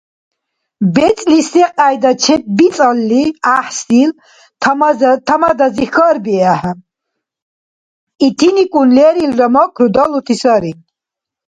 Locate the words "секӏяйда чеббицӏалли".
1.53-3.23